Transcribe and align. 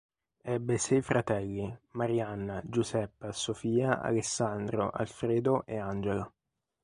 Ebbe 0.43 0.79
sei 0.79 1.03
fratelli: 1.03 1.77
Marianna, 1.91 2.59
Giuseppa, 2.65 3.31
Sofia, 3.31 4.01
Alessandro, 4.01 4.89
Alfredo 4.89 5.63
e 5.67 5.77
Angela. 5.77 6.27